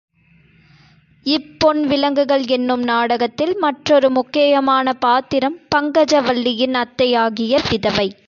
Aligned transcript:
இப் 1.25 1.59
பொன் 1.59 1.87
விலங்குகள் 1.87 2.45
என்னும் 2.47 2.83
நாடகத்தில், 2.83 3.57
மற் 3.57 3.81
றொரு 3.89 4.09
முக்கியமான 4.09 4.93
பாத்திரம் 4.93 5.59
பங்கஜவல்லியின் 5.75 6.73
அத்தையாகிய 6.73 7.61
விதவை. 7.69 8.15